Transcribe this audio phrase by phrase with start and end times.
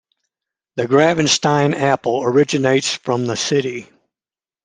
[0.77, 3.87] The Gravenstein apple originates from the city.